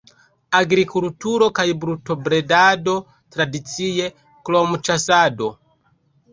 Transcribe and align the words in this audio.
Agrikulturo 0.59 1.49
kaj 1.59 1.65
brutobredado 1.83 2.97
tradicie, 3.37 4.11
krom 4.51 4.77
ĉasado. 4.91 5.55